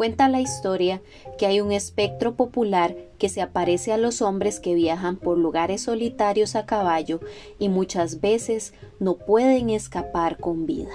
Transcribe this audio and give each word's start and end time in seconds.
Cuenta 0.00 0.30
la 0.30 0.40
historia 0.40 1.02
que 1.36 1.44
hay 1.44 1.60
un 1.60 1.72
espectro 1.72 2.34
popular 2.34 2.96
que 3.18 3.28
se 3.28 3.42
aparece 3.42 3.92
a 3.92 3.98
los 3.98 4.22
hombres 4.22 4.58
que 4.58 4.74
viajan 4.74 5.18
por 5.18 5.36
lugares 5.36 5.82
solitarios 5.82 6.56
a 6.56 6.64
caballo 6.64 7.20
y 7.58 7.68
muchas 7.68 8.22
veces 8.22 8.72
no 8.98 9.16
pueden 9.16 9.68
escapar 9.68 10.38
con 10.38 10.64
vida. 10.64 10.94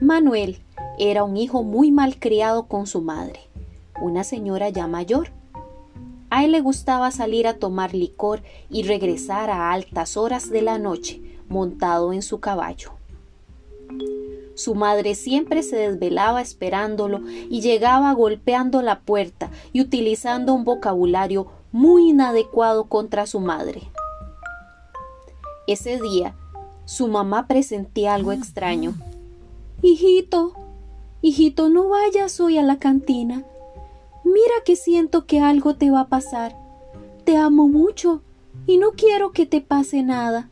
Manuel 0.00 0.58
era 0.98 1.22
un 1.22 1.36
hijo 1.36 1.62
muy 1.62 1.92
malcriado 1.92 2.66
con 2.66 2.88
su 2.88 3.00
madre, 3.00 3.38
una 4.00 4.24
señora 4.24 4.68
ya 4.70 4.88
mayor. 4.88 5.28
A 6.30 6.44
él 6.44 6.50
le 6.50 6.60
gustaba 6.62 7.12
salir 7.12 7.46
a 7.46 7.60
tomar 7.60 7.94
licor 7.94 8.42
y 8.70 8.82
regresar 8.82 9.50
a 9.50 9.70
altas 9.70 10.16
horas 10.16 10.50
de 10.50 10.62
la 10.62 10.78
noche 10.78 11.22
montado 11.48 12.12
en 12.12 12.22
su 12.22 12.40
caballo. 12.40 13.01
Su 14.54 14.74
madre 14.74 15.14
siempre 15.14 15.62
se 15.62 15.76
desvelaba 15.76 16.42
esperándolo 16.42 17.20
y 17.48 17.60
llegaba 17.60 18.12
golpeando 18.12 18.82
la 18.82 19.00
puerta 19.00 19.50
y 19.72 19.80
utilizando 19.80 20.52
un 20.52 20.64
vocabulario 20.64 21.46
muy 21.72 22.10
inadecuado 22.10 22.84
contra 22.84 23.26
su 23.26 23.40
madre. 23.40 23.82
Ese 25.66 26.00
día, 26.00 26.34
su 26.84 27.08
mamá 27.08 27.46
presentía 27.46 28.14
algo 28.14 28.32
extraño. 28.32 28.94
Hijito, 29.80 30.52
hijito, 31.22 31.70
no 31.70 31.88
vayas 31.88 32.38
hoy 32.40 32.58
a 32.58 32.62
la 32.62 32.78
cantina. 32.78 33.44
Mira 34.24 34.54
que 34.64 34.76
siento 34.76 35.24
que 35.24 35.40
algo 35.40 35.74
te 35.76 35.90
va 35.90 36.00
a 36.00 36.08
pasar. 36.08 36.54
Te 37.24 37.36
amo 37.36 37.68
mucho 37.68 38.22
y 38.66 38.76
no 38.76 38.92
quiero 38.92 39.32
que 39.32 39.46
te 39.46 39.60
pase 39.60 40.02
nada. 40.02 40.48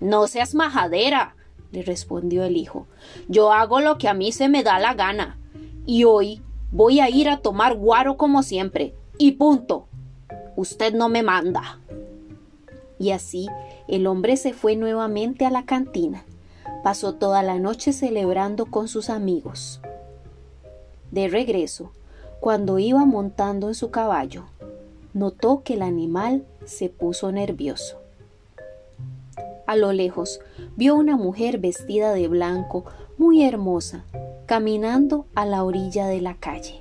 No 0.00 0.26
seas 0.28 0.54
majadera, 0.54 1.34
le 1.72 1.82
respondió 1.82 2.44
el 2.44 2.56
hijo. 2.56 2.86
Yo 3.28 3.52
hago 3.52 3.80
lo 3.80 3.98
que 3.98 4.08
a 4.08 4.14
mí 4.14 4.32
se 4.32 4.48
me 4.48 4.62
da 4.62 4.78
la 4.78 4.94
gana. 4.94 5.38
Y 5.86 6.04
hoy 6.04 6.42
voy 6.70 7.00
a 7.00 7.08
ir 7.08 7.28
a 7.28 7.38
tomar 7.38 7.76
guaro 7.76 8.16
como 8.16 8.42
siempre. 8.42 8.94
Y 9.18 9.32
punto. 9.32 9.86
Usted 10.56 10.94
no 10.94 11.08
me 11.08 11.22
manda. 11.22 11.78
Y 12.98 13.10
así 13.12 13.46
el 13.86 14.06
hombre 14.06 14.36
se 14.36 14.52
fue 14.52 14.76
nuevamente 14.76 15.46
a 15.46 15.50
la 15.50 15.64
cantina. 15.64 16.24
Pasó 16.82 17.14
toda 17.14 17.42
la 17.42 17.58
noche 17.58 17.92
celebrando 17.92 18.66
con 18.66 18.88
sus 18.88 19.10
amigos. 19.10 19.80
De 21.10 21.28
regreso, 21.28 21.92
cuando 22.40 22.78
iba 22.78 23.04
montando 23.04 23.68
en 23.68 23.74
su 23.74 23.90
caballo, 23.90 24.44
notó 25.14 25.62
que 25.62 25.74
el 25.74 25.82
animal 25.82 26.44
se 26.66 26.88
puso 26.88 27.32
nervioso. 27.32 27.98
A 29.68 29.76
lo 29.76 29.92
lejos 29.92 30.40
vio 30.76 30.94
una 30.94 31.18
mujer 31.18 31.58
vestida 31.58 32.14
de 32.14 32.26
blanco, 32.26 32.86
muy 33.18 33.44
hermosa, 33.44 34.06
caminando 34.46 35.26
a 35.34 35.44
la 35.44 35.62
orilla 35.62 36.06
de 36.06 36.22
la 36.22 36.36
calle. 36.36 36.80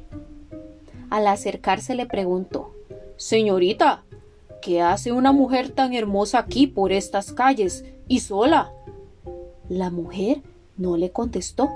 Al 1.10 1.28
acercarse 1.28 1.96
le 1.96 2.06
preguntó 2.06 2.72
Señorita, 3.18 4.06
¿qué 4.62 4.82
hace 4.82 5.12
una 5.12 5.34
mujer 5.34 5.70
tan 5.72 5.94
hermosa 5.94 6.40
aquí 6.40 6.66
por 6.66 6.94
estas 6.94 7.34
calles 7.34 7.84
y 8.08 8.22
sola? 8.22 8.72
La 9.68 9.90
mujer 9.90 10.42
no 10.78 10.96
le 10.96 11.12
contestó. 11.12 11.70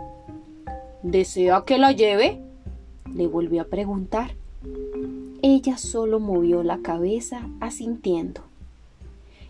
¿Desea 1.04 1.66
que 1.66 1.78
la 1.78 1.92
lleve? 1.92 2.40
le 3.14 3.28
volvió 3.28 3.64
a 3.64 3.66
preguntar. 3.66 4.36
Ella 5.42 5.78
solo 5.78 6.22
movió 6.22 6.64
la 6.64 6.78
cabeza 6.78 7.50
asintiendo. 7.60 8.44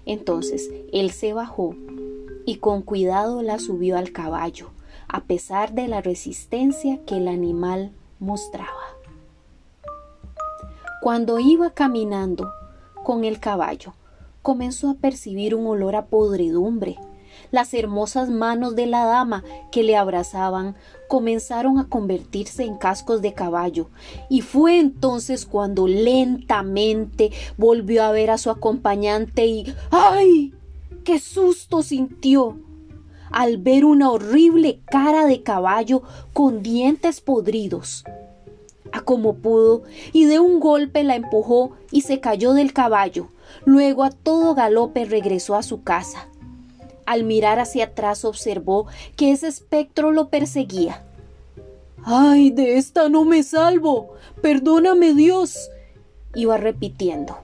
Entonces 0.05 0.69
él 0.91 1.11
se 1.11 1.33
bajó 1.33 1.75
y 2.45 2.57
con 2.57 2.81
cuidado 2.81 3.41
la 3.41 3.59
subió 3.59 3.97
al 3.97 4.11
caballo, 4.11 4.71
a 5.07 5.23
pesar 5.23 5.73
de 5.73 5.87
la 5.87 6.01
resistencia 6.01 6.99
que 7.05 7.17
el 7.17 7.27
animal 7.27 7.91
mostraba. 8.19 8.69
Cuando 11.01 11.39
iba 11.39 11.71
caminando 11.71 12.51
con 13.03 13.25
el 13.25 13.39
caballo, 13.39 13.93
comenzó 14.41 14.89
a 14.89 14.95
percibir 14.95 15.55
un 15.55 15.65
olor 15.67 15.95
a 15.95 16.05
podredumbre 16.05 16.97
las 17.51 17.73
hermosas 17.73 18.29
manos 18.29 18.75
de 18.75 18.85
la 18.85 19.05
dama 19.05 19.43
que 19.71 19.83
le 19.83 19.95
abrazaban 19.95 20.75
comenzaron 21.07 21.79
a 21.79 21.87
convertirse 21.87 22.63
en 22.63 22.77
cascos 22.77 23.21
de 23.21 23.33
caballo, 23.33 23.89
y 24.29 24.41
fue 24.41 24.79
entonces 24.79 25.45
cuando 25.45 25.87
lentamente 25.87 27.31
volvió 27.57 28.03
a 28.03 28.11
ver 28.11 28.31
a 28.31 28.37
su 28.37 28.49
acompañante 28.49 29.45
y 29.45 29.73
¡ay! 29.89 30.53
¡Qué 31.03 31.19
susto 31.19 31.83
sintió! 31.83 32.57
al 33.31 33.57
ver 33.57 33.85
una 33.85 34.11
horrible 34.11 34.81
cara 34.85 35.25
de 35.25 35.41
caballo 35.41 36.03
con 36.33 36.61
dientes 36.61 37.21
podridos. 37.21 38.03
A 38.91 39.01
como 39.01 39.35
pudo, 39.35 39.83
y 40.11 40.25
de 40.25 40.39
un 40.39 40.59
golpe 40.59 41.03
la 41.03 41.15
empujó 41.15 41.71
y 41.91 42.01
se 42.01 42.19
cayó 42.19 42.53
del 42.53 42.73
caballo. 42.73 43.29
Luego 43.65 44.03
a 44.03 44.11
todo 44.11 44.53
galope 44.53 45.05
regresó 45.05 45.55
a 45.55 45.63
su 45.63 45.83
casa. 45.83 46.27
Al 47.11 47.25
mirar 47.25 47.59
hacia 47.59 47.87
atrás 47.87 48.23
observó 48.23 48.87
que 49.17 49.33
ese 49.33 49.49
espectro 49.49 50.13
lo 50.13 50.29
perseguía. 50.29 51.03
¡Ay, 52.05 52.51
de 52.51 52.77
esta 52.77 53.09
no 53.09 53.25
me 53.25 53.43
salvo! 53.43 54.13
¡Perdóname 54.41 55.13
Dios! 55.13 55.69
iba 56.35 56.55
repitiendo. 56.55 57.37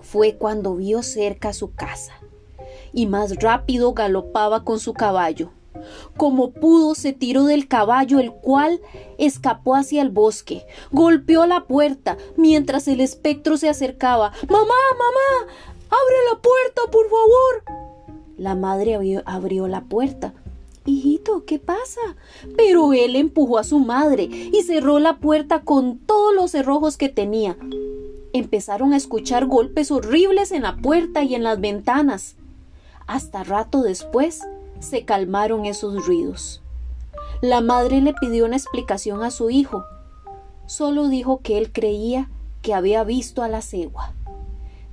Fue 0.00 0.34
cuando 0.34 0.74
vio 0.74 1.04
cerca 1.04 1.52
su 1.52 1.72
casa, 1.72 2.14
y 2.92 3.06
más 3.06 3.36
rápido 3.36 3.92
galopaba 3.92 4.64
con 4.64 4.80
su 4.80 4.92
caballo. 4.92 5.52
Como 6.16 6.50
pudo, 6.50 6.96
se 6.96 7.12
tiró 7.12 7.44
del 7.44 7.68
caballo, 7.68 8.18
el 8.18 8.32
cual 8.32 8.80
escapó 9.18 9.76
hacia 9.76 10.02
el 10.02 10.10
bosque. 10.10 10.66
Golpeó 10.90 11.46
la 11.46 11.68
puerta 11.68 12.18
mientras 12.36 12.88
el 12.88 13.00
espectro 13.02 13.56
se 13.56 13.68
acercaba. 13.68 14.32
¡Mamá, 14.48 14.74
mamá! 14.98 15.52
¡Abre 15.90 16.16
la 16.32 16.42
puerta, 16.42 16.82
por 16.90 17.08
favor! 17.08 17.87
La 18.38 18.54
madre 18.54 18.94
abrió, 19.24 19.66
la 19.66 19.80
puerta. 19.80 20.32
Hijito, 20.86 21.44
¿qué 21.44 21.58
pasa? 21.58 22.00
Pero 22.56 22.92
él 22.92 23.16
empujó 23.16 23.58
a 23.58 23.64
su 23.64 23.80
madre 23.80 24.28
y 24.30 24.62
cerró 24.62 25.00
la 25.00 25.16
puerta 25.16 25.62
con 25.62 25.98
todos 25.98 26.32
los 26.32 26.52
cerrojos 26.52 26.96
que 26.96 27.08
tenía. 27.08 27.56
Empezaron 28.32 28.92
a 28.92 28.96
escuchar 28.96 29.46
golpes 29.46 29.90
horribles 29.90 30.52
en 30.52 30.62
la 30.62 30.76
puerta 30.76 31.24
y 31.24 31.34
en 31.34 31.42
las 31.42 31.60
ventanas. 31.60 32.36
Hasta 33.08 33.42
rato 33.42 33.82
después 33.82 34.42
se 34.78 35.04
calmaron 35.04 35.66
esos 35.66 36.06
ruidos. 36.06 36.62
La 37.42 37.60
madre 37.60 38.00
le 38.00 38.14
pidió 38.14 38.44
una 38.44 38.56
explicación 38.56 39.24
a 39.24 39.32
su 39.32 39.50
hijo. 39.50 39.84
Solo 40.66 41.08
dijo 41.08 41.40
que 41.42 41.58
él 41.58 41.72
creía 41.72 42.30
que 42.62 42.72
había 42.72 43.02
visto 43.02 43.42
a 43.42 43.48
la 43.48 43.62
cegua. 43.62 44.12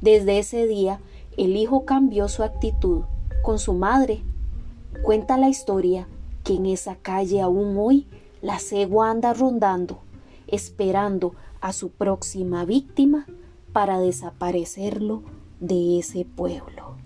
Desde 0.02 0.40
ese 0.40 0.66
día, 0.66 1.00
el 1.38 1.56
hijo 1.56 1.86
cambió 1.86 2.28
su 2.28 2.42
actitud 2.42 3.04
con 3.46 3.60
su 3.60 3.74
madre. 3.74 4.24
Cuenta 5.04 5.38
la 5.38 5.50
historia 5.50 6.08
que 6.44 6.56
en 6.56 6.66
esa 6.66 6.96
calle 6.96 7.42
aún 7.42 7.78
hoy 7.78 8.08
la 8.42 8.58
cegua 8.58 9.12
anda 9.12 9.36
rondando, 9.36 10.00
esperando 10.48 11.36
a 11.62 11.72
su 11.72 11.92
próxima 11.92 12.66
víctima 12.66 13.28
para 13.72 14.00
desaparecerlo 14.00 15.22
de 15.60 16.00
ese 16.00 16.26
pueblo. 16.26 17.05